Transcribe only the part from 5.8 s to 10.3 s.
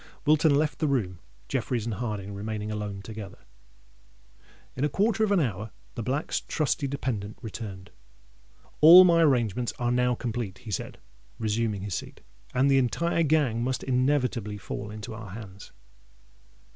the Black's trusty dependant returned. "All my arrangements are now